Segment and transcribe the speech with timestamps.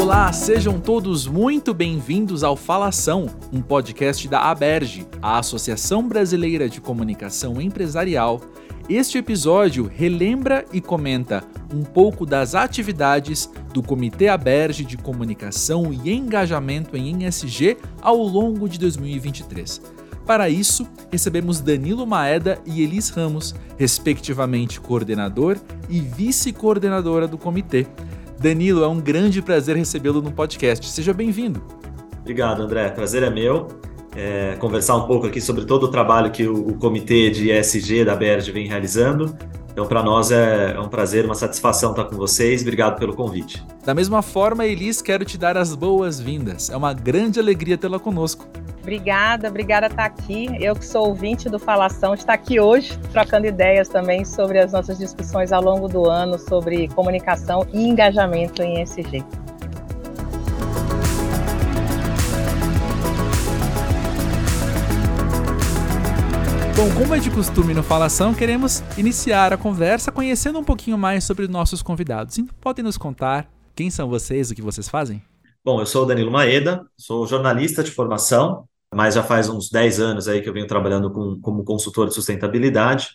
[0.00, 6.80] Olá, sejam todos muito bem-vindos ao Falação, um podcast da ABERGE, a Associação Brasileira de
[6.80, 8.40] Comunicação Empresarial.
[8.88, 16.10] Este episódio relembra e comenta um pouco das atividades do Comitê ABERGE de Comunicação e
[16.10, 19.82] Engajamento em NSG ao longo de 2023.
[20.24, 25.58] Para isso, recebemos Danilo Maeda e Elis Ramos, respectivamente coordenador
[25.90, 27.86] e vice-coordenadora do comitê.
[28.40, 30.88] Danilo, é um grande prazer recebê-lo no podcast.
[30.88, 31.62] Seja bem-vindo.
[32.20, 32.88] Obrigado, André.
[32.88, 33.68] Prazer é meu.
[34.16, 38.02] É, conversar um pouco aqui sobre todo o trabalho que o, o comitê de ESG
[38.02, 39.36] da BERD vem realizando.
[39.70, 42.62] Então, para nós é, é, um prazer, uma satisfação estar com vocês.
[42.62, 43.62] Obrigado pelo convite.
[43.84, 46.70] Da mesma forma, Elis, quero te dar as boas-vindas.
[46.70, 48.46] É uma grande alegria tê-la conosco.
[48.80, 50.48] Obrigada, obrigada por estar aqui.
[50.58, 54.98] Eu que sou ouvinte do Falação, está aqui hoje trocando ideias também sobre as nossas
[54.98, 59.24] discussões ao longo do ano sobre comunicação e engajamento em ESG.
[66.74, 71.24] Bom, como é de costume no Falação, queremos iniciar a conversa conhecendo um pouquinho mais
[71.24, 72.38] sobre nossos convidados.
[72.38, 75.22] Então, podem nos contar quem são vocês, o que vocês fazem?
[75.62, 80.00] Bom, eu sou o Danilo Maeda, sou jornalista de formação, mas já faz uns 10
[80.00, 83.08] anos aí que eu venho trabalhando com, como consultor de sustentabilidade.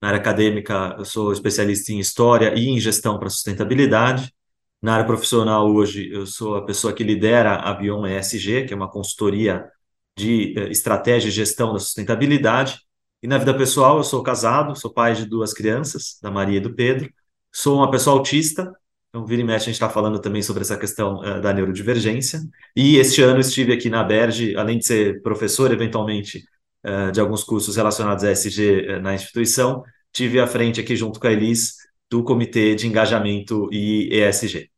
[0.00, 4.34] Na área acadêmica, eu sou especialista em história e em gestão para sustentabilidade.
[4.82, 8.76] Na área profissional, hoje, eu sou a pessoa que lidera a Bion ESG, que é
[8.76, 9.64] uma consultoria
[10.16, 12.80] de eh, estratégia e gestão da sustentabilidade.
[13.22, 16.60] E na vida pessoal, eu sou casado, sou pai de duas crianças, da Maria e
[16.60, 17.08] do Pedro.
[17.52, 18.72] Sou uma pessoa autista,
[19.14, 22.40] então, vira e mexe, a gente está falando também sobre essa questão uh, da neurodivergência.
[22.74, 26.42] E este ano estive aqui na Berge, além de ser professor, eventualmente,
[26.82, 30.96] uh, de alguns cursos relacionados a SG uh, eh, na instituição, tive à frente aqui,
[30.96, 31.76] junto com a Elis,
[32.10, 34.70] do Comitê de Engajamento e ESG.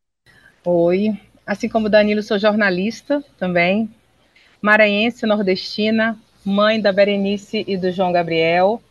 [0.65, 1.17] Oi,
[1.47, 3.89] assim como o Danilo, sou jornalista também,
[4.61, 8.83] maranhense, nordestina, mãe da Berenice e do João Gabriel,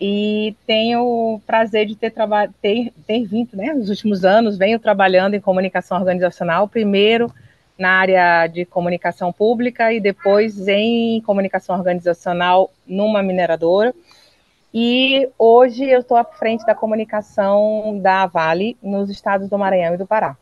[0.00, 2.12] e tenho o prazer de ter,
[2.60, 7.32] ter, ter vindo, né, nos últimos anos, venho trabalhando em comunicação organizacional, primeiro
[7.78, 13.94] na área de comunicação pública e depois em comunicação organizacional numa mineradora.
[14.72, 19.98] E hoje eu estou à frente da comunicação da Vale nos estados do Maranhão e
[19.98, 20.36] do Pará.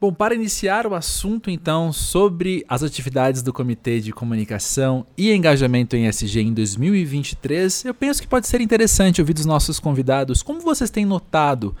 [0.00, 5.94] Bom, para iniciar o assunto então sobre as atividades do Comitê de Comunicação e Engajamento
[5.94, 10.58] em SG em 2023, eu penso que pode ser interessante ouvir dos nossos convidados como
[10.60, 11.76] vocês têm notado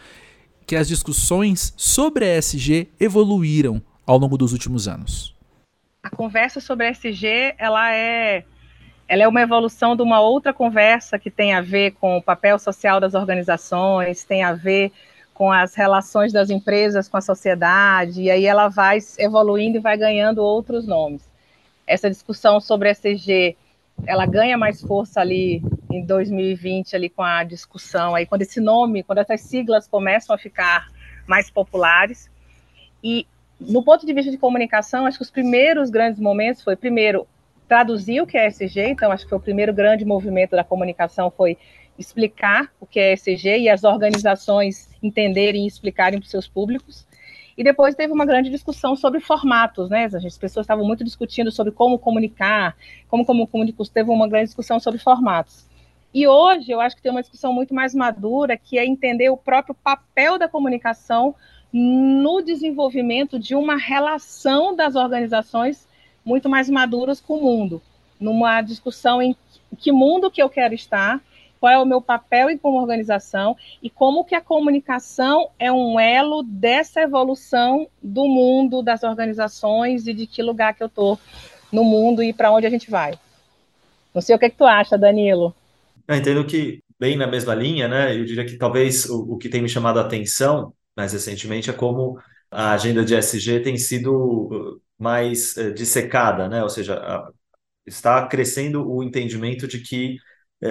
[0.66, 5.34] que as discussões sobre a SG evoluíram ao longo dos últimos anos.
[6.02, 8.44] A conversa sobre a SG, ela é
[9.08, 12.58] ela é uma evolução de uma outra conversa que tem a ver com o papel
[12.58, 14.92] social das organizações, tem a ver
[15.40, 19.96] com as relações das empresas com a sociedade, e aí ela vai evoluindo e vai
[19.96, 21.26] ganhando outros nomes.
[21.86, 23.56] Essa discussão sobre a SG,
[24.06, 29.02] ela ganha mais força ali em 2020, ali com a discussão, aí quando esse nome,
[29.02, 30.88] quando essas siglas começam a ficar
[31.26, 32.30] mais populares,
[33.02, 33.26] e
[33.58, 37.26] no ponto de vista de comunicação, acho que os primeiros grandes momentos foi, primeiro,
[37.66, 41.30] traduzir o que é SG, então acho que foi o primeiro grande movimento da comunicação
[41.30, 41.56] foi
[42.00, 47.06] explicar o que é ESG e as organizações entenderem e explicarem para os seus públicos.
[47.56, 50.06] E depois teve uma grande discussão sobre formatos, né?
[50.06, 52.74] As pessoas estavam muito discutindo sobre como comunicar,
[53.06, 55.68] como, como comunicar, teve uma grande discussão sobre formatos.
[56.12, 59.36] E hoje eu acho que tem uma discussão muito mais madura, que é entender o
[59.36, 61.34] próprio papel da comunicação
[61.72, 65.86] no desenvolvimento de uma relação das organizações
[66.24, 67.82] muito mais maduras com o mundo,
[68.18, 69.36] numa discussão em
[69.78, 71.20] que mundo que eu quero estar
[71.60, 76.42] qual é o meu papel como organização e como que a comunicação é um elo
[76.42, 81.18] dessa evolução do mundo, das organizações e de que lugar que eu estou
[81.70, 83.12] no mundo e para onde a gente vai.
[84.14, 85.54] Não sei o que, é que tu acha, Danilo.
[86.08, 88.16] Eu entendo que, bem na mesma linha, né?
[88.16, 91.72] Eu diria que talvez o, o que tem me chamado a atenção mais recentemente é
[91.72, 92.18] como
[92.50, 96.62] a agenda de SG tem sido uh, mais uh, dissecada, né?
[96.62, 97.00] Ou seja,
[97.86, 100.29] está crescendo o entendimento de que é,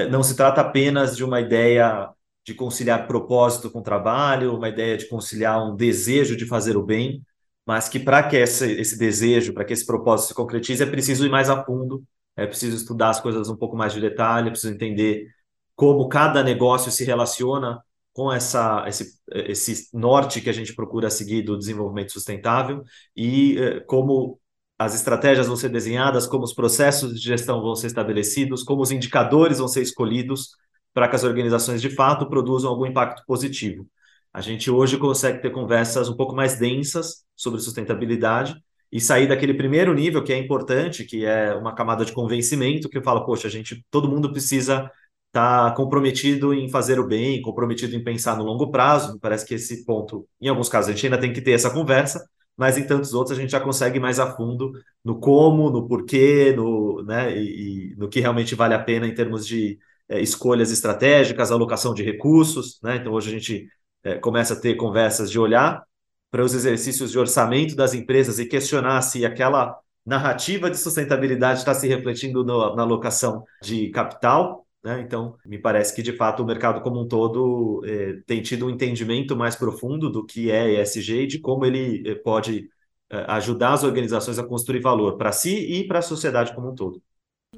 [0.09, 2.09] não se trata apenas de uma ideia
[2.45, 7.23] de conciliar propósito com trabalho, uma ideia de conciliar um desejo de fazer o bem,
[7.65, 11.25] mas que para que esse, esse desejo, para que esse propósito se concretize, é preciso
[11.25, 12.03] ir mais a fundo,
[12.35, 15.27] é preciso estudar as coisas um pouco mais de detalhe, é preciso entender
[15.75, 17.81] como cada negócio se relaciona
[18.11, 22.83] com essa, esse, esse norte que a gente procura seguir do desenvolvimento sustentável
[23.15, 24.39] e eh, como
[24.79, 28.91] as estratégias vão ser desenhadas, como os processos de gestão vão ser estabelecidos, como os
[28.91, 30.51] indicadores vão ser escolhidos
[30.93, 33.85] para que as organizações de fato produzam algum impacto positivo.
[34.33, 38.55] A gente hoje consegue ter conversas um pouco mais densas sobre sustentabilidade
[38.91, 43.01] e sair daquele primeiro nível que é importante, que é uma camada de convencimento, que
[43.01, 44.89] fala, poxa, a gente, todo mundo precisa
[45.27, 49.19] estar tá comprometido em fazer o bem, comprometido em pensar no longo prazo.
[49.19, 52.23] Parece que esse ponto, em alguns casos, a gente ainda tem que ter essa conversa,
[52.59, 56.53] mas em tantos outros a gente já consegue mais a fundo no como, no porquê,
[56.53, 59.79] no, né, e, e no que realmente vale a pena em termos de
[60.09, 62.77] é, escolhas estratégicas, alocação de recursos.
[62.83, 62.97] Né?
[62.97, 63.69] Então, hoje a gente
[64.03, 65.81] é, começa a ter conversas de olhar
[66.29, 71.73] para os exercícios de orçamento das empresas e questionar se aquela narrativa de sustentabilidade está
[71.73, 74.67] se refletindo no, na alocação de capital.
[74.83, 75.01] Né?
[75.01, 78.69] Então, me parece que, de fato, o mercado como um todo é, tem tido um
[78.69, 82.69] entendimento mais profundo do que é ESG e de como ele é, pode
[83.09, 86.75] é, ajudar as organizações a construir valor para si e para a sociedade como um
[86.75, 87.01] todo.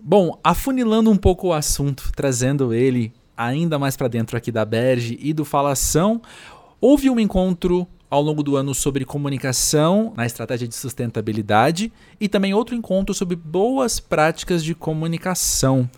[0.02, 5.18] Bom, afunilando um pouco o assunto, trazendo ele ainda mais para dentro aqui da Berge
[5.22, 6.22] e do Falação,
[6.80, 12.54] houve um encontro ao longo do ano sobre comunicação na estratégia de sustentabilidade e também
[12.54, 15.90] outro encontro sobre boas práticas de comunicação.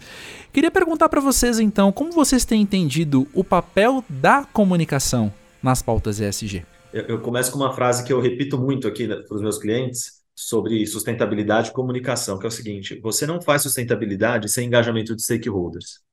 [0.53, 6.19] Queria perguntar para vocês então, como vocês têm entendido o papel da comunicação nas pautas
[6.19, 6.63] ESG?
[6.93, 9.57] Eu, eu começo com uma frase que eu repito muito aqui né, para os meus
[9.57, 15.15] clientes sobre sustentabilidade e comunicação, que é o seguinte: você não faz sustentabilidade sem engajamento
[15.15, 16.03] de stakeholders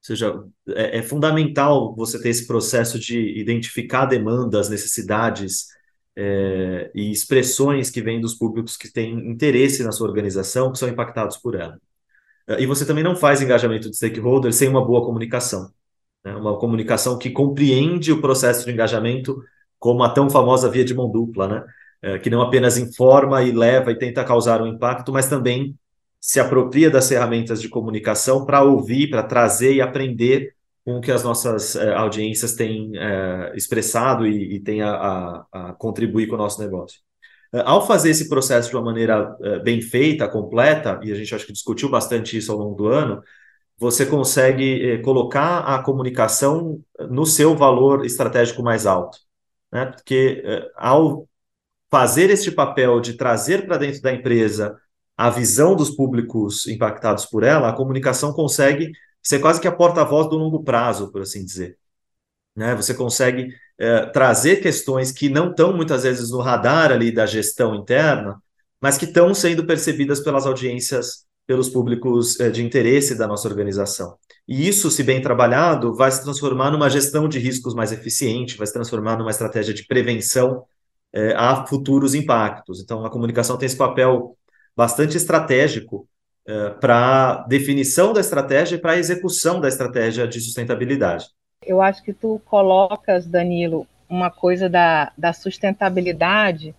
[0.00, 5.66] seja, é, é, fundamental você ter esse processo de identificar demandas, necessidades
[6.16, 10.88] é, e expressões que vêm dos públicos que têm interesse na sua organização, que são
[10.88, 11.78] impactados por ela.
[12.58, 15.70] E você também não faz engajamento de stakeholders sem uma boa comunicação.
[16.24, 16.34] Né?
[16.34, 19.42] Uma comunicação que compreende o processo de engajamento
[19.78, 21.64] como a tão famosa via de mão dupla, né?
[22.00, 25.76] É, que não apenas informa e leva e tenta causar um impacto, mas também
[26.20, 30.54] se apropria das ferramentas de comunicação para ouvir, para trazer e aprender
[30.84, 35.46] com o que as nossas eh, audiências têm eh, expressado e, e têm a, a,
[35.52, 37.00] a, contribuir com o nosso negócio.
[37.52, 41.46] Uh, ao fazer esse processo de uma maneira bem feita, completa, e a gente acho
[41.46, 43.22] que discutiu bastante isso ao longo do ano,
[43.78, 46.80] você consegue eh, colocar a comunicação
[47.10, 49.18] no seu valor estratégico mais alto.
[49.70, 49.86] Né?
[49.86, 50.42] Porque
[50.74, 51.28] ao
[51.90, 54.78] fazer este papel de trazer para dentro da empresa
[55.18, 60.30] a visão dos públicos impactados por ela, a comunicação consegue ser quase que a porta-voz
[60.30, 61.76] do longo prazo, por assim dizer.
[62.54, 62.72] Né?
[62.76, 67.74] Você consegue é, trazer questões que não estão muitas vezes no radar ali da gestão
[67.74, 68.40] interna,
[68.80, 74.16] mas que estão sendo percebidas pelas audiências, pelos públicos é, de interesse da nossa organização.
[74.46, 78.68] E isso, se bem trabalhado, vai se transformar numa gestão de riscos mais eficiente, vai
[78.68, 80.64] se transformar numa estratégia de prevenção
[81.12, 82.80] é, a futuros impactos.
[82.80, 84.37] Então, a comunicação tem esse papel
[84.78, 86.06] bastante estratégico
[86.48, 91.26] uh, para definição da estratégia e para execução da estratégia de sustentabilidade.
[91.66, 96.76] Eu acho que tu colocas, Danilo, uma coisa da, da sustentabilidade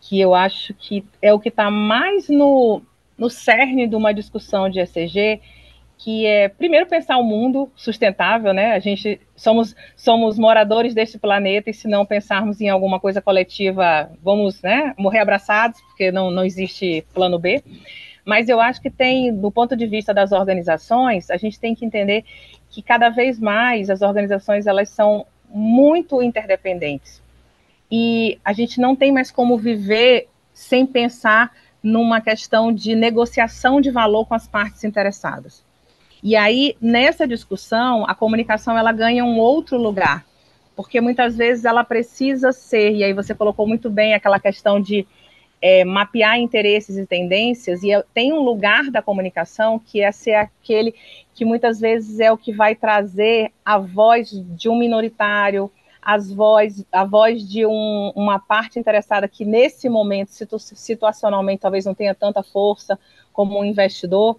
[0.00, 2.80] que eu acho que é o que está mais no,
[3.18, 5.42] no cerne de uma discussão de ECG,
[5.98, 8.72] que é primeiro pensar o mundo sustentável, né?
[8.72, 14.10] A gente somos somos moradores deste planeta e se não pensarmos em alguma coisa coletiva,
[14.22, 17.62] vamos, né, morrer abraçados, porque não não existe plano B.
[18.24, 21.84] Mas eu acho que tem, do ponto de vista das organizações, a gente tem que
[21.84, 22.24] entender
[22.68, 27.22] que cada vez mais as organizações elas são muito interdependentes.
[27.90, 33.90] E a gente não tem mais como viver sem pensar numa questão de negociação de
[33.90, 35.65] valor com as partes interessadas.
[36.26, 40.26] E aí, nessa discussão, a comunicação ela ganha um outro lugar,
[40.74, 45.06] porque muitas vezes ela precisa ser, e aí você colocou muito bem aquela questão de
[45.62, 50.96] é, mapear interesses e tendências, e tem um lugar da comunicação que é ser aquele
[51.32, 55.70] que muitas vezes é o que vai trazer a voz de um minoritário,
[56.02, 61.84] as voz, a voz de um, uma parte interessada que nesse momento, situ, situacionalmente, talvez
[61.84, 62.98] não tenha tanta força
[63.32, 64.36] como um investidor,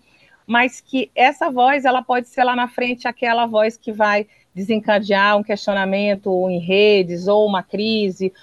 [0.47, 4.25] mas que essa voz ela pode ser lá na frente aquela voz que vai
[4.55, 8.33] desencadear um questionamento em redes ou uma crise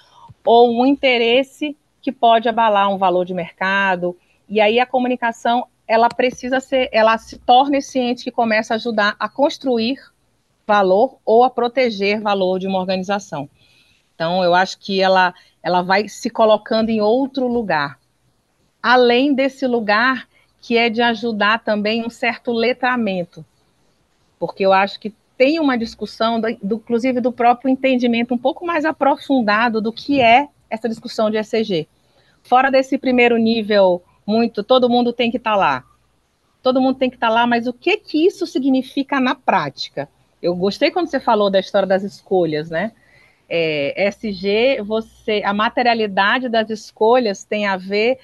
[0.45, 4.15] ou um interesse que pode abalar um valor de mercado.
[4.47, 8.77] E aí a comunicação ela precisa ser, ela se torna esse ente que começa a
[8.77, 9.97] ajudar a construir
[10.65, 13.49] valor ou a proteger valor de uma organização.
[14.13, 17.99] Então, eu acho que ela, ela vai se colocando em outro lugar.
[18.81, 20.27] Além desse lugar
[20.65, 23.45] que é de ajudar também um certo letramento,
[24.39, 28.83] porque eu acho que tem uma discussão, do, inclusive do próprio entendimento um pouco mais
[28.83, 31.87] aprofundado do que é essa discussão de ECG.
[32.41, 35.83] Fora desse primeiro nível, muito, todo mundo tem que estar tá lá.
[36.63, 40.09] Todo mundo tem que estar tá lá, mas o que que isso significa na prática?
[40.41, 42.91] Eu gostei quando você falou da história das escolhas, né?
[43.49, 48.17] é, SG, você, a materialidade das escolhas tem a ver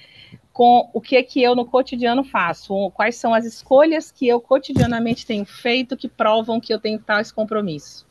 [0.52, 4.40] com o que é que eu no cotidiano faço, quais são as escolhas que eu
[4.40, 8.06] cotidianamente tenho feito que provam que eu tenho tais compromisso.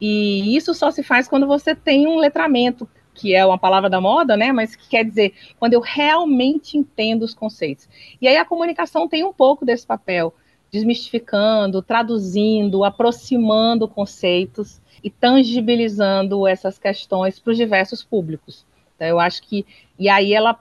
[0.00, 4.00] E isso só se faz quando você tem um letramento, que é uma palavra da
[4.00, 4.50] moda, né?
[4.50, 7.88] Mas que quer dizer quando eu realmente entendo os conceitos.
[8.20, 10.34] E aí a comunicação tem um pouco desse papel,
[10.72, 18.66] desmistificando, traduzindo, aproximando conceitos e tangibilizando essas questões para os diversos públicos.
[18.96, 19.64] Então, eu acho que.
[19.98, 20.58] E aí ela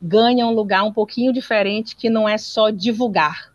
[0.00, 3.52] ganha um lugar um pouquinho diferente, que não é só divulgar,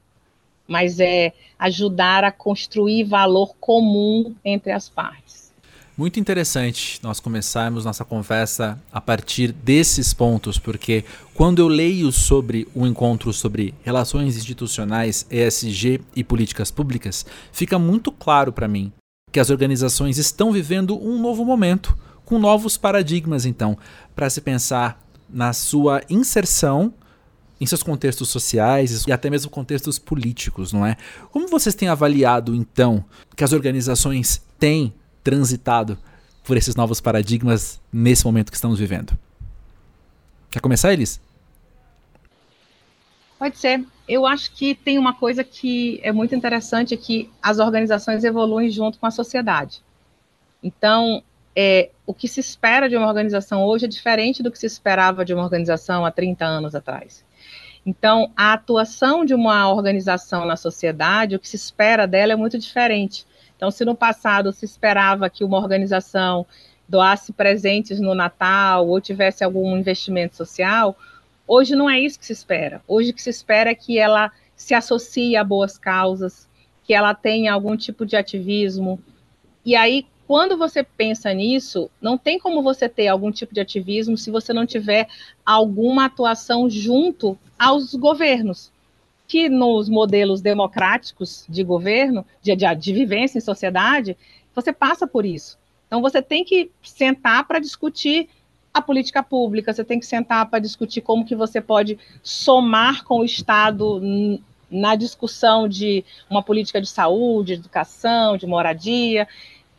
[0.68, 5.52] mas é ajudar a construir valor comum entre as partes.
[5.98, 12.68] Muito interessante nós começarmos nossa conversa a partir desses pontos, porque quando eu leio sobre
[12.74, 18.92] o encontro sobre relações institucionais, ESG e políticas públicas, fica muito claro para mim
[19.32, 21.96] que as organizações estão vivendo um novo momento,
[22.26, 23.78] com novos paradigmas, então,
[24.16, 25.00] para se pensar
[25.32, 26.94] na sua inserção
[27.60, 30.98] em seus contextos sociais e até mesmo contextos políticos, não é?
[31.32, 34.92] Como vocês têm avaliado, então, que as organizações têm
[35.24, 35.98] transitado
[36.44, 39.18] por esses novos paradigmas nesse momento que estamos vivendo?
[40.50, 41.22] Quer começar, Elis?
[43.38, 43.86] Pode ser.
[44.08, 48.72] Eu acho que tem uma coisa que é muito interessante, é que as organizações evoluem
[48.72, 49.82] junto com a sociedade.
[50.64, 51.24] Então,
[51.56, 55.26] é, o que se espera de uma organização hoje é diferente do que se esperava
[55.26, 57.26] de uma organização há 30 anos atrás.
[57.86, 62.60] Então, a atuação de uma organização na sociedade, o que se espera dela é muito
[62.60, 63.26] diferente.
[63.56, 66.46] Então, se no passado se esperava que uma organização
[66.88, 70.96] doasse presentes no Natal ou tivesse algum investimento social,
[71.54, 72.82] Hoje não é isso que se espera.
[72.88, 76.48] Hoje o que se espera é que ela se associe a boas causas,
[76.82, 78.98] que ela tenha algum tipo de ativismo.
[79.66, 84.18] E aí, quando você pensa nisso, não tem como você ter algum tipo de ativismo
[84.18, 85.10] se você não tiver
[85.46, 88.72] alguma atuação junto aos governos,
[89.28, 94.16] que nos modelos democráticos de governo, de, de, de vivência em sociedade,
[94.56, 95.60] você passa por isso.
[95.86, 98.30] Então, você tem que sentar para discutir
[98.74, 103.20] a política pública, você tem que sentar para discutir como que você pode somar com
[103.20, 104.00] o Estado
[104.72, 109.28] na discussão de uma política de saúde, de educação, de moradia.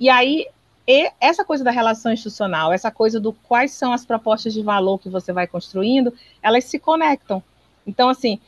[0.03, 0.49] E aí,
[0.85, 4.99] e essa coisa da relação institucional, essa coisa do quais são as propostas de valor
[4.99, 7.41] que você vai construindo, elas se conectam.
[7.87, 8.41] Então, assim,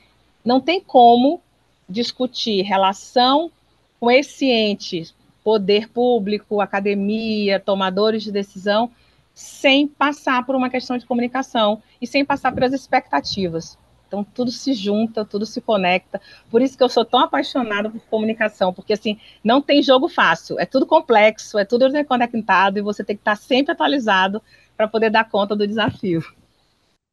[0.44, 1.40] não tem como
[1.88, 3.52] discutir relação
[4.00, 8.90] com esse ente, poder público, academia, tomadores de decisão,
[9.32, 13.78] sem passar por uma questão de comunicação e sem passar pelas expectativas.
[14.06, 16.20] Então tudo se junta, tudo se conecta.
[16.50, 20.58] Por isso que eu sou tão apaixonada por comunicação, porque assim, não tem jogo fácil,
[20.58, 24.42] é tudo complexo, é tudo conectado e você tem que estar sempre atualizado
[24.76, 26.22] para poder dar conta do desafio.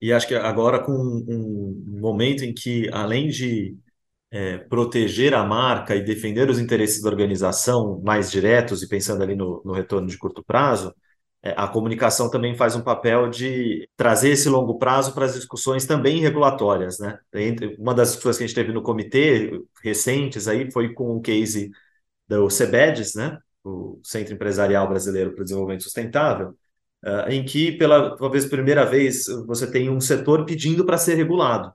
[0.01, 3.77] E acho que agora com um momento em que além de
[4.31, 9.35] é, proteger a marca e defender os interesses da organização mais diretos e pensando ali
[9.35, 10.93] no, no retorno de curto prazo,
[11.43, 16.19] a comunicação também faz um papel de trazer esse longo prazo para as discussões também
[16.19, 17.17] regulatórias, né?
[17.79, 21.71] Uma das discussões que a gente teve no comitê recentes aí foi com o case
[22.27, 23.39] do CEBEDES, né?
[23.63, 26.49] O Centro Empresarial Brasileiro para o Desenvolvimento Sustentável,
[27.03, 31.73] uh, em que pela talvez primeira vez você tem um setor pedindo para ser regulado,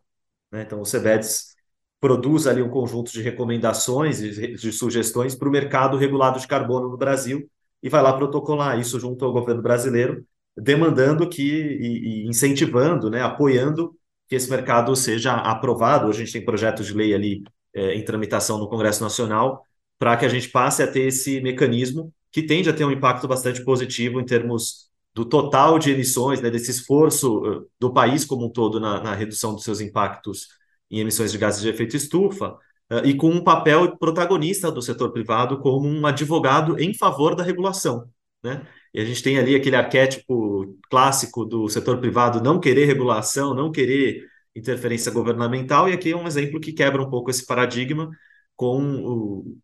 [0.53, 0.63] né?
[0.63, 1.57] Então o CEBEDES
[2.01, 6.89] produz ali um conjunto de recomendações e de sugestões para o mercado regulado de carbono
[6.89, 7.51] no Brasil
[7.87, 10.27] e vai lá protocolar isso junto ao governo brasileiro,
[10.57, 13.97] demandando que e, e incentivando, né, apoiando
[14.29, 16.09] que esse mercado seja aprovado.
[16.09, 19.65] Hoje a gente tem projetos de lei ali é, em tramitação no Congresso Nacional
[20.01, 23.29] para que a gente passe a ter esse mecanismo que tende a ter um impacto
[23.29, 28.47] bastante positivo em termos do total de emissões, né, desse esforço uh, do país como
[28.47, 30.49] um todo na, na redução dos seus impactos
[30.91, 32.59] em emissões de gases de efeito estufa,
[33.05, 38.09] e com um papel protagonista do setor privado como um advogado em favor da regulação.
[38.43, 38.67] Né?
[38.95, 43.73] E a gente tem ali aquele arquétipo clássico do setor privado não querer regulação, não
[43.73, 44.25] querer
[44.55, 48.09] interferência governamental, e aqui é um exemplo que quebra um pouco esse paradigma
[48.55, 49.59] com o,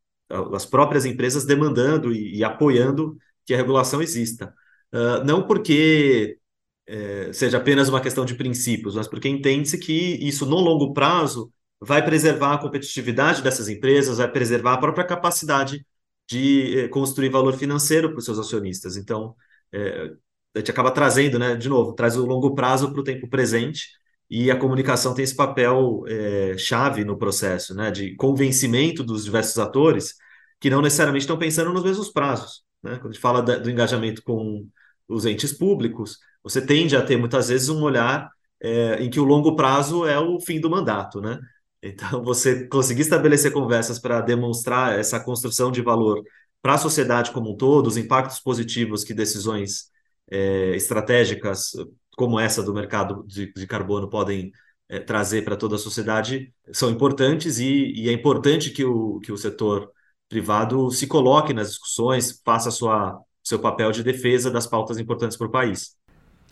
[0.54, 4.52] as próprias empresas demandando e, e, apoiando que a regulação exista.
[4.92, 6.38] Uh, não porque
[6.86, 11.50] é, seja apenas uma questão de princípios, mas porque entende-se que isso, no longo prazo,
[11.84, 15.84] vai preservar a competitividade dessas empresas, vai preservar a própria capacidade
[16.28, 18.96] de eh, construir valor financeiro para os seus acionistas.
[18.96, 19.34] Então,
[19.72, 20.12] é,
[20.54, 23.88] a gente acaba trazendo, né, de novo, traz o longo prazo para o tempo presente
[24.30, 29.58] e a comunicação tem esse papel é, chave no processo, né, de convencimento dos diversos
[29.58, 30.14] atores
[30.60, 32.62] que não necessariamente estão pensando nos mesmos prazos.
[32.82, 32.92] né?
[32.96, 34.66] Quando a gente fala da, do engajamento com
[35.08, 39.24] os entes públicos, você tende a ter muitas vezes um olhar é, em que o
[39.24, 41.38] longo prazo é o fim do mandato, né?
[41.82, 46.22] Então, você conseguir estabelecer conversas para demonstrar essa construção de valor
[46.60, 49.90] para a sociedade como um todo, os impactos positivos que decisões
[50.30, 51.72] é, estratégicas
[52.16, 54.52] como essa do mercado de, de carbono podem
[54.88, 59.32] é, trazer para toda a sociedade são importantes e, e, é importante que o, que
[59.32, 59.90] o setor
[60.28, 65.46] privado se coloque nas discussões, faça sua, seu papel de defesa das pautas importantes para
[65.46, 65.96] o país.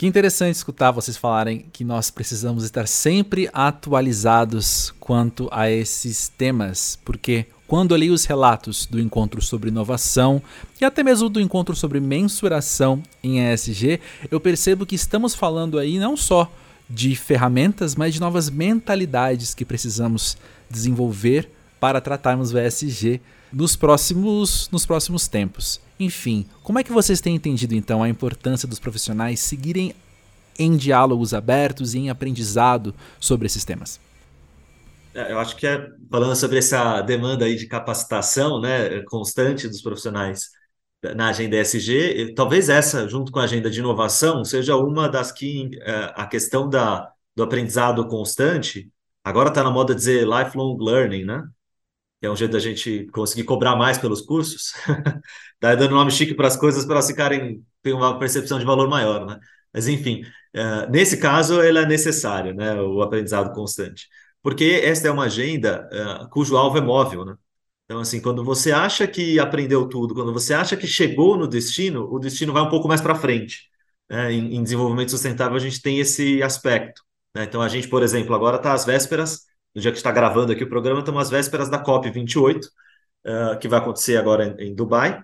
[0.00, 6.98] Que interessante escutar vocês falarem que nós precisamos estar sempre atualizados quanto a esses temas,
[7.04, 10.40] porque quando eu li os relatos do encontro sobre inovação
[10.80, 15.98] e até mesmo do encontro sobre mensuração em ESG, eu percebo que estamos falando aí
[15.98, 16.50] não só
[16.88, 20.34] de ferramentas, mas de novas mentalidades que precisamos
[20.70, 21.46] desenvolver
[21.78, 23.20] para tratarmos o ESG
[23.52, 25.80] nos próximos, nos próximos tempos.
[25.98, 29.94] Enfim, como é que vocês têm entendido então a importância dos profissionais seguirem
[30.58, 34.00] em diálogos abertos e em aprendizado sobre esses temas?
[35.14, 39.82] É, eu acho que é, falando sobre essa demanda aí de capacitação né, constante dos
[39.82, 40.50] profissionais
[41.02, 45.70] na agenda ESG, talvez essa, junto com a agenda de inovação, seja uma das que
[45.80, 48.90] é, a questão da, do aprendizado constante,
[49.24, 51.42] agora está na moda dizer lifelong learning, né?
[52.20, 54.72] Que é um jeito da gente conseguir cobrar mais pelos cursos,
[55.58, 58.88] tá dando nome chique para as coisas para elas ficarem, ter uma percepção de valor
[58.88, 59.38] maior, né?
[59.72, 60.22] Mas enfim,
[60.52, 62.74] é, nesse caso, ele é necessário, né?
[62.80, 64.06] O aprendizado constante
[64.42, 67.36] porque esta é uma agenda uh, cujo alvo é móvel, né?
[67.84, 72.04] Então, assim, quando você acha que aprendeu tudo, quando você acha que chegou no destino,
[72.10, 73.68] o destino vai um pouco mais para frente.
[74.08, 74.32] Né?
[74.32, 77.02] Em, em, desenvolvimento sustentável, a gente tem esse aspecto.
[77.34, 77.44] Né?
[77.44, 79.40] Então, a gente, por exemplo, agora está às vésperas,
[79.74, 82.66] no dia que está gravando aqui o programa, estamos às vésperas da COP28,
[83.26, 85.22] uh, que vai acontecer agora em, em, Dubai.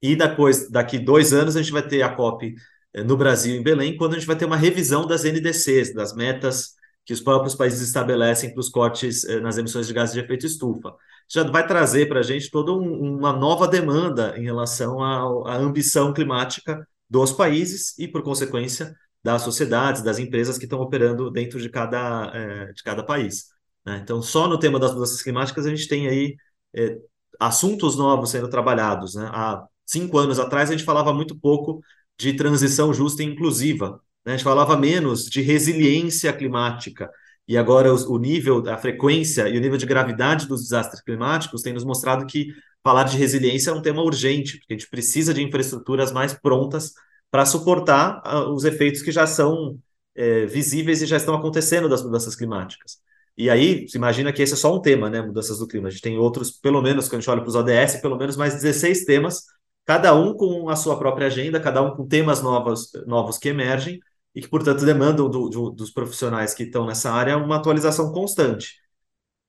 [0.00, 2.54] E depois, daqui dois anos, a gente vai ter a COP
[2.96, 6.14] uh, no Brasil, em Belém, quando a gente vai ter uma revisão das NDCs, das
[6.14, 10.20] metas que os próprios países estabelecem para os cortes eh, nas emissões de gases de
[10.20, 10.94] efeito estufa.
[11.26, 15.56] Já vai trazer para a gente toda um, uma nova demanda em relação à, à
[15.56, 21.58] ambição climática dos países e, por consequência, das sociedades, das empresas que estão operando dentro
[21.58, 23.46] de cada, eh, de cada país.
[23.88, 24.00] Né?
[24.02, 26.36] Então, só no tema das mudanças climáticas a gente tem aí
[26.76, 26.98] eh,
[27.40, 29.14] assuntos novos sendo trabalhados.
[29.14, 29.28] Né?
[29.32, 31.80] Há cinco anos atrás a gente falava muito pouco
[32.18, 34.34] de transição justa e inclusiva, né?
[34.34, 37.08] A gente falava menos de resiliência climática.
[37.46, 41.72] E agora o nível, a frequência e o nível de gravidade dos desastres climáticos tem
[41.72, 42.48] nos mostrado que
[42.82, 46.92] falar de resiliência é um tema urgente, porque a gente precisa de infraestruturas mais prontas
[47.30, 49.78] para suportar uh, os efeitos que já são
[50.14, 52.98] é, visíveis e já estão acontecendo das mudanças climáticas.
[53.38, 55.22] E aí, se imagina que esse é só um tema, né?
[55.22, 55.86] Mudanças do clima.
[55.86, 58.36] A gente tem outros, pelo menos, quando a gente olha para os ODS, pelo menos
[58.36, 59.44] mais 16 temas,
[59.86, 64.00] cada um com a sua própria agenda, cada um com temas novos, novos que emergem,
[64.34, 68.80] e que, portanto, demandam do, do, dos profissionais que estão nessa área uma atualização constante.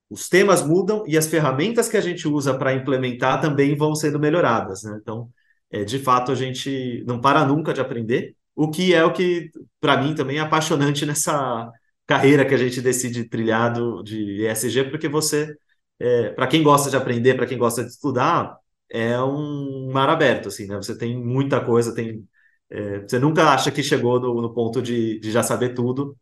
[0.08, 4.20] Os temas mudam e as ferramentas que a gente usa para implementar também vão sendo
[4.20, 4.84] melhoradas.
[4.84, 4.98] Né?
[5.02, 5.28] Então,
[5.70, 9.50] é, de fato, a gente não para nunca de aprender, o que é o que,
[9.80, 11.70] para mim, também é apaixonante nessa
[12.10, 15.56] carreira que a gente decide trilhar de ESG, porque você,
[15.98, 18.56] é, para quem gosta de aprender, para quem gosta de estudar,
[18.88, 20.76] é um mar aberto, assim, né?
[20.76, 22.26] Você tem muita coisa, tem
[22.70, 26.16] é, você nunca acha que chegou no, no ponto de, de, já saber tudo,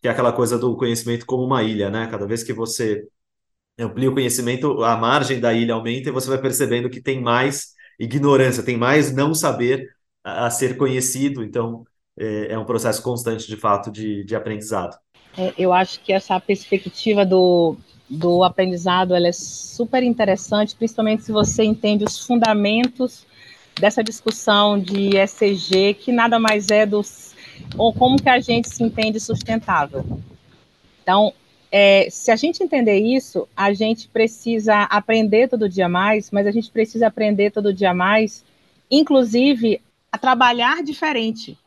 [0.00, 2.08] que é aquela coisa do conhecimento como uma ilha, né?
[2.08, 3.08] Cada vez que você
[3.78, 7.74] amplia o conhecimento, a margem da ilha aumenta e você vai percebendo que tem mais
[7.98, 9.88] ignorância, tem mais não saber
[10.24, 11.44] a, a ser conhecido.
[11.44, 11.84] Então,
[12.18, 14.96] é, é, um processo constante, de fato, de, de aprendizado.
[15.38, 17.76] É, eu acho que essa perspectiva do,
[18.08, 23.26] do aprendizado ela é super interessante, principalmente se você entende os fundamentos
[23.78, 27.34] dessa discussão de ECG, que nada mais é dos
[27.76, 30.04] ou como que a gente se entende sustentável.
[31.02, 31.32] Então,
[31.70, 36.50] é, se a gente entender isso, a gente precisa aprender todo dia mais, mas a
[36.50, 38.44] gente precisa aprender todo dia mais,
[38.90, 41.58] inclusive a trabalhar diferente,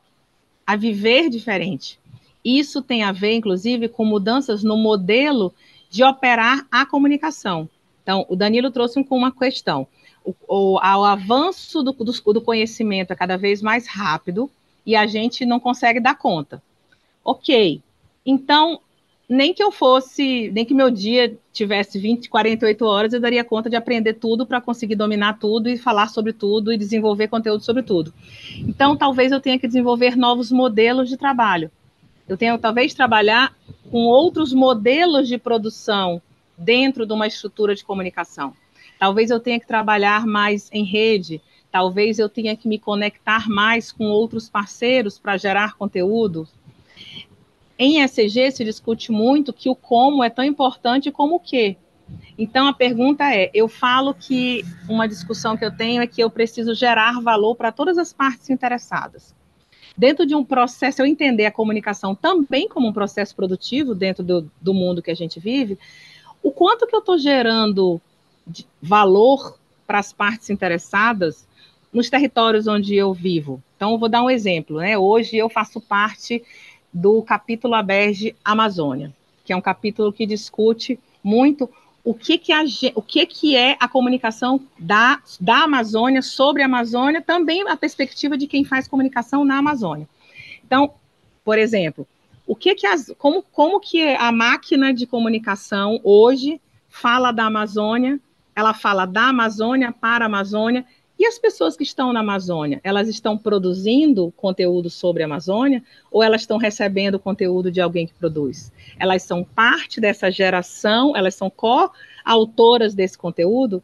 [0.65, 1.99] a viver diferente.
[2.43, 5.53] Isso tem a ver, inclusive, com mudanças no modelo
[5.89, 7.69] de operar a comunicação.
[8.03, 9.87] Então, o Danilo trouxe uma questão
[10.23, 14.49] o, o, o avanço do, do, do conhecimento é cada vez mais rápido
[14.85, 16.61] e a gente não consegue dar conta.
[17.23, 17.81] Ok,
[18.25, 18.79] então,
[19.27, 23.69] nem que eu fosse, nem que meu dia tivesse 20, 48 horas, eu daria conta
[23.69, 27.83] de aprender tudo para conseguir dominar tudo e falar sobre tudo e desenvolver conteúdo sobre
[27.83, 28.13] tudo.
[28.59, 31.69] Então, talvez eu tenha que desenvolver novos modelos de trabalho.
[32.29, 33.55] Eu tenho talvez trabalhar
[33.89, 36.21] com outros modelos de produção
[36.55, 38.53] dentro de uma estrutura de comunicação.
[38.99, 43.91] Talvez eu tenha que trabalhar mais em rede, talvez eu tenha que me conectar mais
[43.91, 46.47] com outros parceiros para gerar conteúdo.
[47.79, 51.77] Em ECG se discute muito que o como é tão importante como o que.
[52.37, 56.29] Então a pergunta é: eu falo que uma discussão que eu tenho é que eu
[56.29, 59.33] preciso gerar valor para todas as partes interessadas.
[59.97, 64.49] Dentro de um processo, eu entender a comunicação também como um processo produtivo dentro do,
[64.61, 65.77] do mundo que a gente vive,
[66.41, 68.01] o quanto que eu estou gerando
[68.81, 71.47] valor para as partes interessadas
[71.91, 73.61] nos territórios onde eu vivo.
[73.75, 74.77] Então, eu vou dar um exemplo.
[74.77, 74.97] Né?
[74.97, 76.43] Hoje eu faço parte
[76.93, 81.69] do capítulo Aberge Amazônia, que é um capítulo que discute muito
[82.09, 82.63] o que, que, a,
[82.95, 88.35] o que, que é a comunicação da, da Amazônia sobre a Amazônia, também a perspectiva
[88.35, 90.09] de quem faz comunicação na Amazônia.
[90.65, 90.91] Então,
[91.45, 92.07] por exemplo,
[92.47, 98.19] o que que as, como, como que a máquina de comunicação hoje fala da Amazônia,
[98.55, 100.83] ela fala da Amazônia para a Amazônia,
[101.19, 106.23] e as pessoas que estão na Amazônia, elas estão produzindo conteúdo sobre a Amazônia ou
[106.23, 108.71] elas estão recebendo conteúdo de alguém que produz?
[108.97, 113.83] Elas são parte dessa geração, elas são co-autoras desse conteúdo?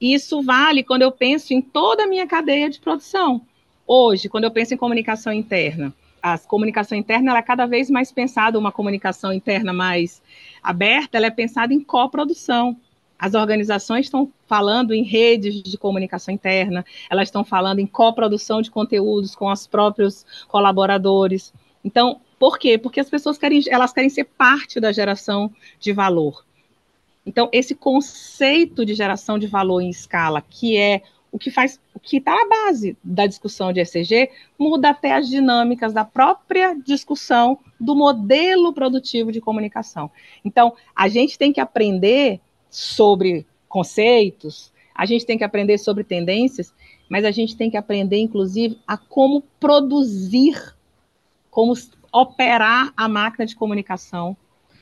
[0.00, 3.42] Isso vale quando eu penso em toda a minha cadeia de produção.
[3.86, 8.58] Hoje, quando eu penso em comunicação interna, a comunicação interna é cada vez mais pensada,
[8.58, 10.20] uma comunicação interna mais
[10.62, 12.76] aberta, ela é pensada em coprodução.
[13.20, 18.70] As organizações estão falando em redes de comunicação interna, elas estão falando em coprodução de
[18.70, 21.52] conteúdos com os próprios colaboradores.
[21.84, 22.78] Então, por quê?
[22.78, 26.46] Porque as pessoas querem, elas querem ser parte da geração de valor.
[27.26, 32.00] Então, esse conceito de geração de valor em escala, que é o que faz, o
[32.00, 37.58] que está na base da discussão de ECG, muda até as dinâmicas da própria discussão
[37.78, 40.10] do modelo produtivo de comunicação.
[40.42, 46.72] Então, a gente tem que aprender sobre conceitos, a gente tem que aprender sobre tendências,
[47.08, 50.74] mas a gente tem que aprender, inclusive, a como produzir,
[51.50, 51.74] como
[52.12, 54.36] operar a máquina de comunicação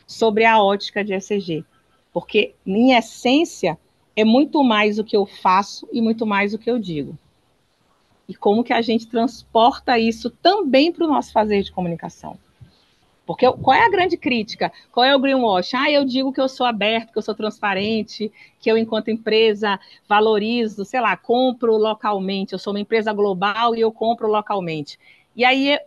[0.06, 1.64] sobre a ótica de ECG.
[2.12, 3.78] Porque, em essência,
[4.16, 7.16] é muito mais o que eu faço e muito mais o que eu digo.
[8.28, 12.38] E como que a gente transporta isso também para o nosso fazer de comunicação.
[13.28, 14.72] Porque qual é a grande crítica?
[14.90, 15.74] Qual é o greenwash?
[15.74, 19.78] Ah, eu digo que eu sou aberto, que eu sou transparente, que eu, enquanto empresa,
[20.08, 22.54] valorizo, sei lá, compro localmente.
[22.54, 24.98] Eu sou uma empresa global e eu compro localmente.
[25.36, 25.78] E aí,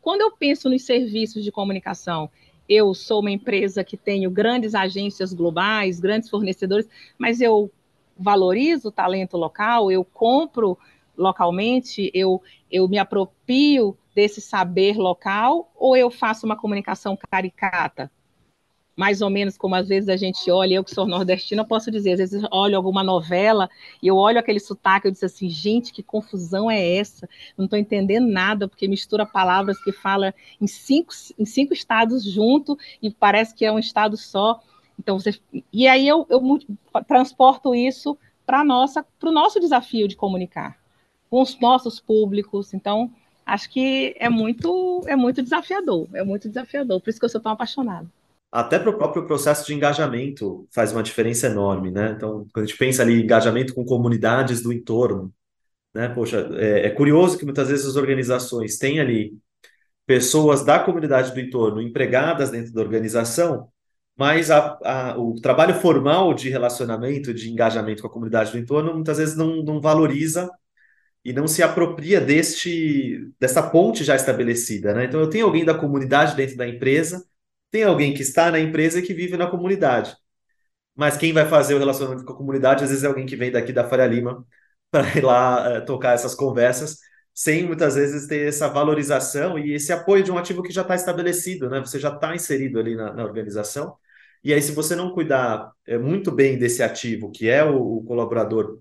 [0.00, 2.30] quando eu penso nos serviços de comunicação,
[2.68, 7.72] eu sou uma empresa que tenho grandes agências globais, grandes fornecedores, mas eu
[8.16, 10.78] valorizo o talento local, eu compro
[11.16, 18.10] localmente, eu, eu me aproprio desse saber local ou eu faço uma comunicação caricata?
[18.96, 22.12] Mais ou menos como às vezes a gente olha, eu que sou nordestina, posso dizer,
[22.12, 23.68] às vezes olho alguma novela
[24.00, 27.28] e eu olho aquele sotaque, eu disse assim, gente, que confusão é essa?
[27.58, 32.78] Não estou entendendo nada, porque mistura palavras que fala em cinco, em cinco estados junto
[33.02, 34.60] e parece que é um estado só.
[34.96, 35.36] Então, você,
[35.72, 36.40] e aí eu, eu
[37.04, 40.83] transporto isso para o nosso desafio de comunicar
[41.34, 42.72] com os nossos públicos.
[42.72, 43.10] Então,
[43.44, 47.40] acho que é muito, é muito desafiador, é muito desafiador, por isso que eu sou
[47.40, 48.06] tão apaixonada.
[48.52, 52.14] Até para o próprio processo de engajamento faz uma diferença enorme, né?
[52.16, 55.34] Então, quando a gente pensa ali engajamento com comunidades do entorno,
[55.92, 56.08] né?
[56.08, 59.36] Poxa, é, é curioso que muitas vezes as organizações têm ali
[60.06, 63.66] pessoas da comunidade do entorno empregadas dentro da organização,
[64.16, 68.94] mas a, a, o trabalho formal de relacionamento, de engajamento com a comunidade do entorno,
[68.94, 70.48] muitas vezes não, não valoriza
[71.24, 75.04] e não se apropria deste dessa ponte já estabelecida, né?
[75.06, 77.24] Então eu tenho alguém da comunidade dentro da empresa,
[77.70, 80.16] tem alguém que está na empresa e que vive na comunidade.
[80.94, 83.50] Mas quem vai fazer o relacionamento com a comunidade às vezes é alguém que vem
[83.50, 84.46] daqui da Faria Lima
[84.90, 86.98] para ir lá uh, tocar essas conversas,
[87.34, 90.94] sem muitas vezes ter essa valorização e esse apoio de um ativo que já está
[90.94, 91.80] estabelecido, né?
[91.80, 93.96] Você já está inserido ali na, na, organização.
[94.42, 98.04] E aí, se você não cuidar é, muito bem desse ativo, que é o, o
[98.04, 98.78] colaborador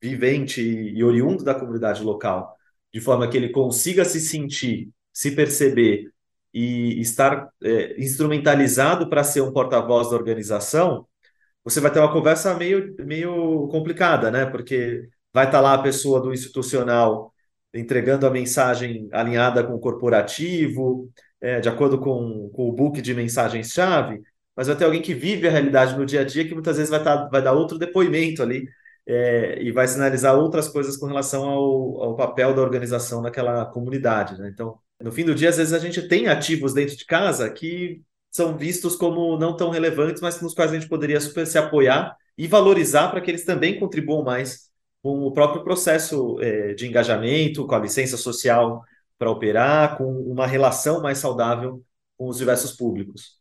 [0.00, 2.56] vivente e oriundo da comunidade local,
[2.92, 6.10] de forma que ele consiga se sentir, se perceber
[6.52, 11.06] e estar é, instrumentalizado para ser um porta-voz da organização,
[11.64, 14.46] você vai ter uma conversa meio, meio complicada, né?
[14.46, 17.34] Porque vai estar tá lá a pessoa do institucional
[17.74, 23.12] entregando a mensagem alinhada com o corporativo, é, de acordo com, com o book de
[23.14, 24.22] mensagens-chave,
[24.56, 26.90] mas vai ter alguém que vive a realidade no dia a dia que muitas vezes
[26.90, 28.66] vai, tá, vai dar outro depoimento ali
[29.06, 34.38] é, e vai sinalizar outras coisas com relação ao, ao papel da organização naquela comunidade.
[34.38, 34.50] Né?
[34.52, 38.02] Então, no fim do dia, às vezes a gente tem ativos dentro de casa que
[38.30, 42.16] são vistos como não tão relevantes, mas nos quais a gente poderia super se apoiar
[42.36, 44.66] e valorizar para que eles também contribuam mais
[45.02, 48.82] com o próprio processo é, de engajamento, com a licença social
[49.18, 51.82] para operar, com uma relação mais saudável
[52.18, 53.36] com os diversos públicos.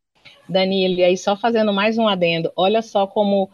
[0.48, 3.50] Danilo, e aí só fazendo mais um adendo, olha só como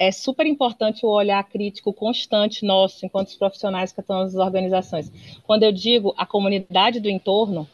[0.00, 5.12] é super importante o olhar crítico constante nosso, enquanto profissionais que estão nas organizações.
[5.46, 7.68] Quando eu digo a comunidade do entorno,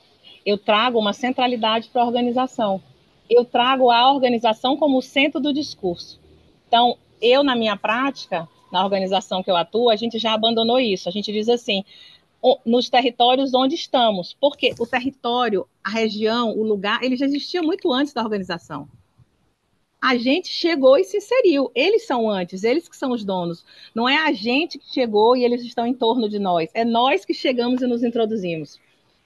[0.44, 2.82] eu trago uma centralidade para a organização.
[3.30, 6.18] Eu trago a organização como centro do discurso.
[6.66, 11.08] Então, eu, na minha prática, na organização que eu atuo, a gente já abandonou isso.
[11.08, 11.84] A gente diz assim,
[12.64, 17.92] nos territórios onde estamos, porque o território, a região, o lugar, ele já existia muito
[17.92, 18.88] antes da organização
[20.06, 21.68] a gente chegou e se inseriu.
[21.74, 23.64] Eles são antes, eles que são os donos.
[23.92, 26.70] Não é a gente que chegou e eles estão em torno de nós.
[26.74, 28.78] É nós que chegamos e nos introduzimos.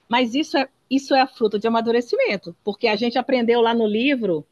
[0.09, 4.43] Mas isso é, isso é fruto de amadurecimento, porque a gente aprendeu lá no livro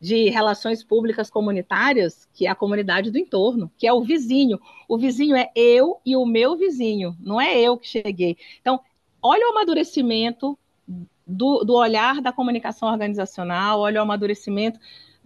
[0.00, 4.60] de relações públicas comunitárias, que é a comunidade do entorno, que é o vizinho.
[4.88, 8.38] O vizinho é eu e o meu vizinho, não é eu que cheguei.
[8.60, 8.78] Então,
[9.20, 10.56] olha o amadurecimento
[11.26, 14.78] do, do olhar da comunicação organizacional, olha o amadurecimento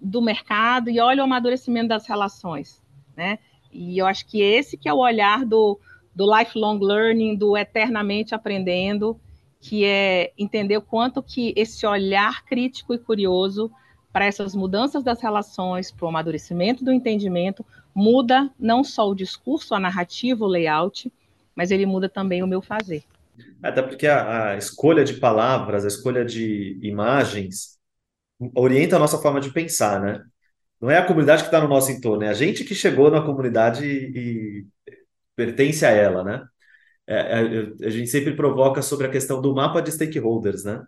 [0.05, 2.83] do mercado e olha o amadurecimento das relações,
[3.17, 3.39] né?
[3.73, 5.81] E eu acho que esse que é o olhar do,
[6.15, 9.19] do lifelong learning, do eternamente aprendendo,
[9.61, 13.71] que é entender o quanto que esse olhar crítico e curioso
[14.13, 19.75] para essas mudanças das relações, para o amadurecimento do entendimento, muda não só o discurso,
[19.75, 21.13] a narrativa, o layout,
[21.57, 23.05] mas ele muda também o meu fazer.
[23.63, 27.74] Até porque a, a escolha de palavras, a escolha de imagens,
[28.55, 30.23] orienta a nossa forma de pensar, né?
[30.81, 33.23] Não é a comunidade que está no nosso entorno, é a gente que chegou na
[33.23, 34.67] comunidade e, e
[35.37, 36.47] pertence a ela, né?
[37.07, 40.85] É, é, a gente sempre provoca sobre a questão do mapa de stakeholders, né?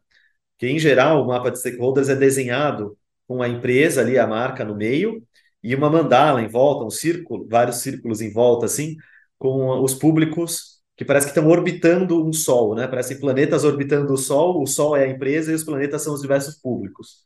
[0.58, 4.64] Que em geral o mapa de stakeholders é desenhado com a empresa ali, a marca
[4.64, 5.22] no meio
[5.62, 8.96] e uma mandala em volta, um círculo, vários círculos em volta, assim,
[9.38, 12.86] com os públicos que parece que estão orbitando um Sol, né?
[12.88, 16.22] Parecem planetas orbitando o Sol, o Sol é a empresa e os planetas são os
[16.22, 17.24] diversos públicos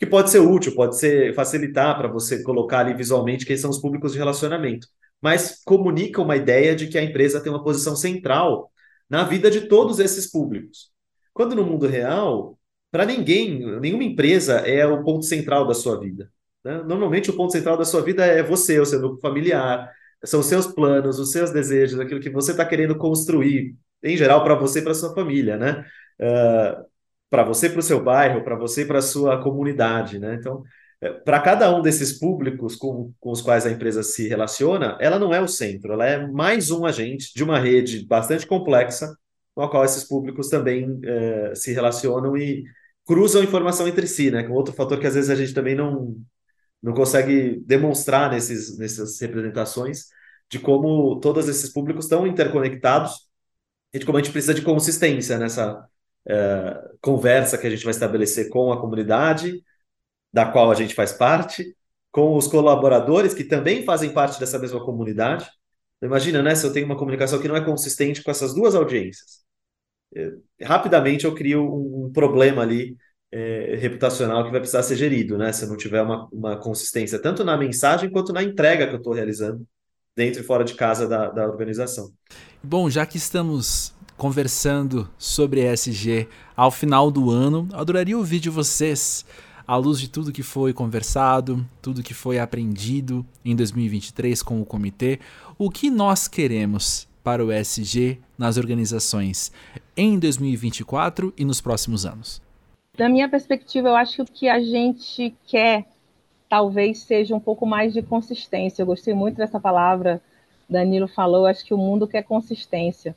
[0.00, 3.78] que pode ser útil, pode ser facilitar para você colocar ali visualmente quem são os
[3.78, 4.88] públicos de relacionamento,
[5.20, 8.72] mas comunica uma ideia de que a empresa tem uma posição central
[9.10, 10.90] na vida de todos esses públicos.
[11.34, 12.58] Quando no mundo real,
[12.90, 16.32] para ninguém, nenhuma empresa é o ponto central da sua vida.
[16.64, 16.82] Né?
[16.82, 19.92] Normalmente o ponto central da sua vida é você, o seu núcleo familiar,
[20.24, 24.42] são os seus planos, os seus desejos, aquilo que você está querendo construir, em geral,
[24.42, 25.84] para você e para sua família, né?
[26.18, 26.89] Uh,
[27.30, 30.34] para você, para o seu bairro, para você, para a sua comunidade, né?
[30.34, 30.62] Então,
[31.00, 35.18] é, para cada um desses públicos com, com os quais a empresa se relaciona, ela
[35.18, 39.14] não é o centro, ela é mais um agente de uma rede bastante complexa,
[39.54, 42.64] com a qual esses públicos também é, se relacionam e
[43.06, 44.42] cruzam informação entre si, né?
[44.44, 46.16] Com outro fator que às vezes a gente também não,
[46.82, 50.06] não consegue demonstrar nesses, nessas representações,
[50.50, 53.28] de como todos esses públicos estão interconectados
[53.92, 55.88] e de como a gente precisa de consistência nessa
[56.28, 59.62] é, conversa que a gente vai estabelecer com a comunidade,
[60.32, 61.74] da qual a gente faz parte,
[62.12, 65.48] com os colaboradores que também fazem parte dessa mesma comunidade.
[65.96, 68.74] Então, imagina, né, se eu tenho uma comunicação que não é consistente com essas duas
[68.74, 69.40] audiências.
[70.14, 72.96] É, rapidamente eu crio um, um problema ali
[73.32, 75.52] é, reputacional que vai precisar ser gerido, né?
[75.52, 78.98] Se eu não tiver uma, uma consistência tanto na mensagem quanto na entrega que eu
[78.98, 79.64] estou realizando
[80.16, 82.12] dentro e fora de casa da, da organização.
[82.62, 87.66] Bom, já que estamos conversando sobre ESG ao final do ano.
[87.72, 89.24] Adoraria ouvir de vocês,
[89.66, 94.66] à luz de tudo que foi conversado, tudo que foi aprendido em 2023 com o
[94.66, 95.20] comitê,
[95.56, 99.50] o que nós queremos para o ESG nas organizações
[99.96, 102.42] em 2024 e nos próximos anos?
[102.98, 105.86] Da minha perspectiva, eu acho que o que a gente quer
[106.46, 108.82] talvez seja um pouco mais de consistência.
[108.82, 110.20] Eu gostei muito dessa palavra,
[110.68, 113.16] Danilo falou, acho que o mundo quer consistência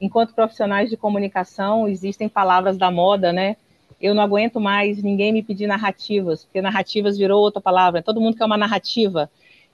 [0.00, 3.56] enquanto profissionais de comunicação, existem palavras da moda, né?
[4.00, 8.02] Eu não aguento mais ninguém me pedir narrativas, porque narrativas virou outra palavra.
[8.02, 9.30] Todo mundo quer uma narrativa.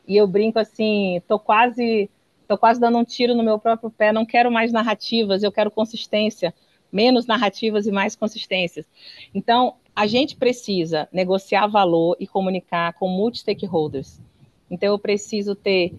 [0.06, 2.08] E eu brinco assim, tô quase,
[2.46, 4.12] tô quase dando um tiro no meu próprio pé.
[4.12, 6.54] Não quero mais narrativas, eu quero consistência,
[6.92, 8.86] menos narrativas e mais consistências.
[9.34, 14.20] Então, a gente precisa negociar valor e comunicar com multi-stakeholders.
[14.70, 15.92] Então, eu preciso ter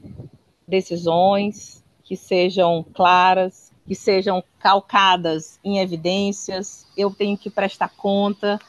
[0.66, 8.60] decisões que sejam claras, que sejam calcadas em evidências, eu tenho que prestar conta,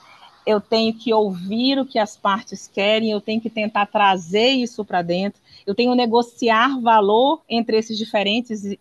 [0.46, 4.84] eu tenho que ouvir o que as partes querem, eu tenho que tentar trazer isso
[4.84, 8.76] para dentro, eu tenho que negociar valor entre esses diferentes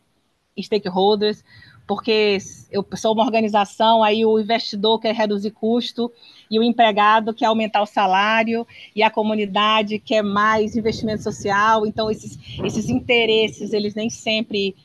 [0.59, 1.43] stakeholders,
[1.85, 2.37] porque
[2.71, 6.11] eu sou uma organização, aí o investidor quer reduzir custo
[6.49, 8.65] e o empregado quer aumentar o salário
[8.95, 11.85] e a comunidade quer mais investimento social.
[11.85, 14.75] Então, esses, esses interesses, eles nem sempre,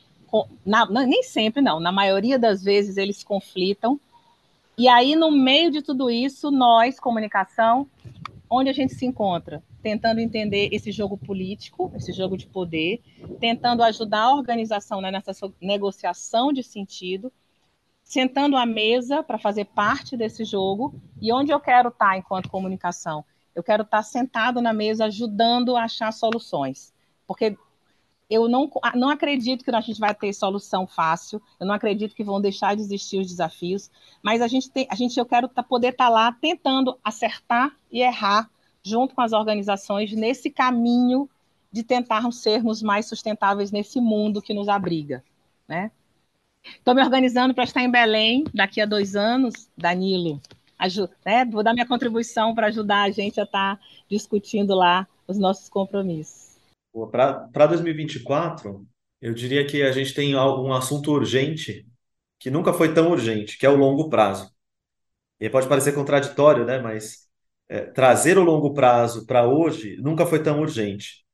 [0.65, 3.99] na, nem sempre não, na maioria das vezes eles conflitam.
[4.77, 7.85] E aí, no meio de tudo isso, nós, comunicação,
[8.49, 9.61] onde a gente se encontra?
[9.81, 13.01] Tentando entender esse jogo político, esse jogo de poder,
[13.39, 17.31] tentando ajudar a organização né, nessa negociação de sentido,
[18.03, 20.95] sentando à mesa para fazer parte desse jogo.
[21.21, 23.23] E onde eu quero estar enquanto comunicação?
[23.53, 26.93] Eu quero estar sentado na mesa ajudando a achar soluções.
[27.27, 27.57] Porque
[28.29, 32.23] eu não, não acredito que a gente vai ter solução fácil, eu não acredito que
[32.23, 33.89] vão deixar de existir os desafios,
[34.21, 37.75] mas a gente tem, a gente, eu quero tá, poder estar tá lá tentando acertar
[37.91, 38.49] e errar
[38.83, 41.27] junto com as organizações nesse caminho
[41.71, 45.23] de tentarmos sermos mais sustentáveis nesse mundo que nos abriga,
[45.67, 45.91] né?
[46.63, 50.41] Estou me organizando para estar em Belém daqui a dois anos, Danilo.
[51.25, 51.45] né?
[51.45, 55.69] Vou dar minha contribuição para ajudar a gente a estar tá discutindo lá os nossos
[55.69, 56.48] compromissos.
[57.11, 58.85] Para 2024,
[59.21, 61.85] eu diria que a gente tem um assunto urgente
[62.39, 64.51] que nunca foi tão urgente, que é o longo prazo.
[65.39, 66.79] E pode parecer contraditório, né?
[66.79, 67.27] Mas
[67.67, 71.25] é, trazer o longo prazo para hoje nunca foi tão urgente.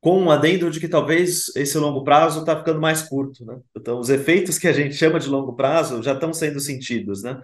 [0.00, 3.60] Com um adendo de que talvez esse longo prazo está ficando mais curto, né?
[3.76, 7.40] Então, os efeitos que a gente chama de longo prazo já estão sendo sentidos, né?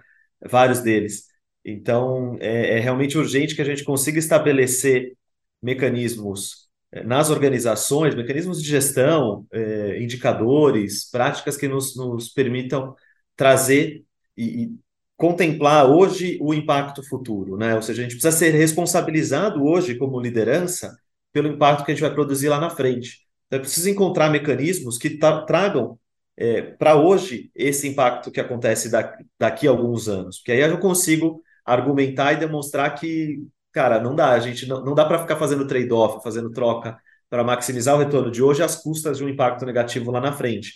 [0.49, 1.25] Vários deles.
[1.65, 5.17] Então, é, é realmente urgente que a gente consiga estabelecer
[5.61, 6.68] mecanismos
[7.05, 12.95] nas organizações, mecanismos de gestão, é, indicadores, práticas que nos, nos permitam
[13.35, 14.03] trazer
[14.35, 14.75] e, e,
[15.15, 17.75] contemplar hoje o impacto futuro, né?
[17.75, 20.97] Ou seja, a gente precisa ser responsabilizado hoje como liderança
[21.31, 23.19] pelo impacto que a gente vai produzir lá na frente.
[23.47, 25.99] Então, é preciso encontrar mecanismos que tra tragam
[26.37, 30.79] é, para hoje esse impacto que acontece da daqui a alguns anos, porque aí eu
[30.79, 35.35] consigo argumentar e demonstrar que cara, não dá, a gente não, não dá para ficar
[35.35, 36.97] fazendo trade-off, fazendo troca
[37.29, 40.73] para maximizar o retorno de hoje às custas de um impacto negativo lá na frente.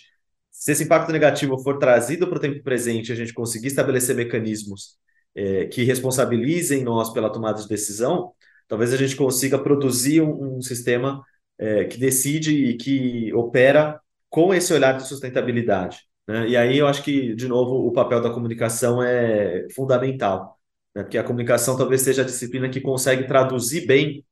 [0.50, 4.96] Se esse impacto negativo for trazido para o tempo presente, a gente conseguir estabelecer mecanismos
[5.34, 8.32] é, que responsabilizem nós pela tomada de decisão,
[8.68, 11.22] talvez a gente consiga produzir um, um sistema
[11.58, 15.98] é, que decide e que opera com esse olhar de sustentabilidade.
[16.26, 16.48] Né?
[16.48, 20.53] E aí eu acho que, de novo, o papel da comunicação é fundamental
[20.94, 21.02] né?
[21.02, 24.24] porque a comunicação talvez seja a disciplina que consegue traduzir bem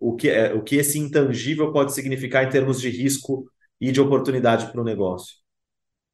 [0.00, 3.46] o que, é, o que esse intangível pode significar em termos de risco
[3.80, 5.36] e de oportunidade para o negócio.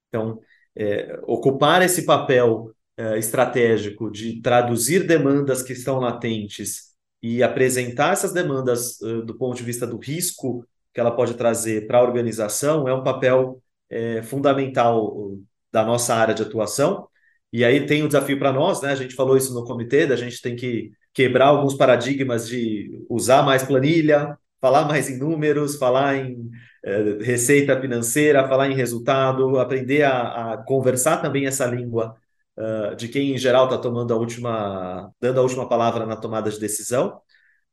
[0.08, 0.40] Então,
[0.76, 6.88] é, ocupar esse papel é, estratégico de traduzir demandas que estão latentes
[7.22, 11.86] e apresentar essas demandas uh, do ponto de vista do risco que ela pode trazer
[11.86, 15.36] para a organização é um papel é, fundamental
[15.72, 17.08] da nossa área de atuação
[17.52, 18.90] e aí tem o um desafio para nós, né?
[18.92, 23.42] A gente falou isso no comitê, da gente tem que quebrar alguns paradigmas de usar
[23.42, 26.50] mais planilha, falar mais em números, falar em
[26.84, 32.14] eh, receita financeira, falar em resultado, aprender a, a conversar também essa língua
[32.58, 36.50] uh, de quem em geral está tomando a última, dando a última palavra na tomada
[36.50, 37.20] de decisão,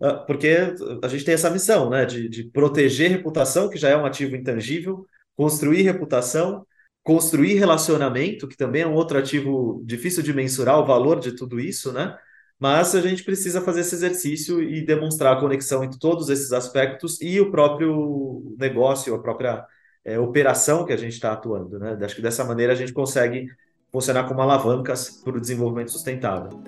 [0.02, 2.06] uh, porque a gente tem essa missão, né?
[2.06, 6.66] De, de proteger reputação, que já é um ativo intangível, construir reputação
[7.06, 11.60] construir relacionamento, que também é um outro ativo difícil de mensurar o valor de tudo
[11.60, 12.18] isso, né?
[12.60, 17.22] Mas a gente precisa fazer esse exercício e demonstrar a conexão entre todos esses aspectos
[17.22, 19.64] e o próprio negócio, a própria
[20.04, 21.96] é, operação que a gente está atuando, né?
[22.02, 23.50] Acho que dessa maneira a gente consegue
[23.92, 26.60] funcionar como alavancas para o desenvolvimento sustentável.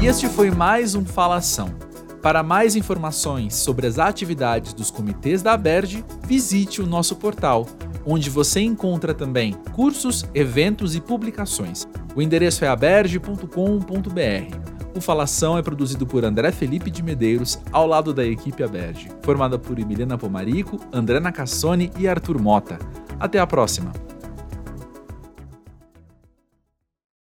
[0.00, 1.89] E este foi mais um Falação
[2.22, 7.66] para mais informações sobre as atividades dos comitês da ABERD, visite o nosso portal,
[8.04, 11.88] onde você encontra também cursos, eventos e publicações.
[12.14, 14.70] O endereço é aberge.com.br.
[14.94, 19.58] O Falação é produzido por André Felipe de Medeiros, ao lado da equipe Aberge, formada
[19.58, 22.78] por Emiliana Pomarico, André Nacassone e Arthur Mota.
[23.18, 23.92] Até a próxima!